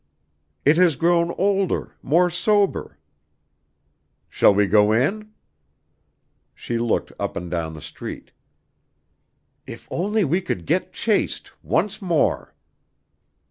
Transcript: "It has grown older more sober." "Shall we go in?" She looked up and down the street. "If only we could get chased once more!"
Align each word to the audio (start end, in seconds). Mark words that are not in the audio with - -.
"It 0.65 0.77
has 0.77 0.95
grown 0.95 1.29
older 1.37 1.95
more 2.01 2.31
sober." 2.31 2.97
"Shall 4.29 4.51
we 4.51 4.65
go 4.65 4.91
in?" 4.91 5.29
She 6.55 6.79
looked 6.79 7.11
up 7.19 7.35
and 7.37 7.51
down 7.51 7.75
the 7.75 7.81
street. 7.83 8.31
"If 9.67 9.87
only 9.91 10.23
we 10.25 10.41
could 10.41 10.65
get 10.65 10.91
chased 10.91 11.51
once 11.63 12.01
more!" 12.01 12.55